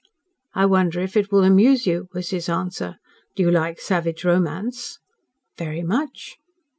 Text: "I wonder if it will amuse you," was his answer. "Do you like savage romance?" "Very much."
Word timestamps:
"I 0.55 0.65
wonder 0.65 0.99
if 0.99 1.15
it 1.15 1.31
will 1.31 1.43
amuse 1.43 1.85
you," 1.85 2.07
was 2.11 2.31
his 2.31 2.49
answer. 2.49 2.97
"Do 3.35 3.43
you 3.43 3.51
like 3.51 3.79
savage 3.79 4.25
romance?" 4.25 4.97
"Very 5.59 5.83
much." 5.83 6.37